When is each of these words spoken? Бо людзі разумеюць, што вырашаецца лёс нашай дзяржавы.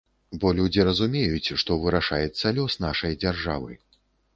Бо 0.43 0.53
людзі 0.59 0.85
разумеюць, 0.87 1.53
што 1.65 1.79
вырашаецца 1.85 2.57
лёс 2.61 2.83
нашай 2.91 3.23
дзяржавы. 3.23 3.83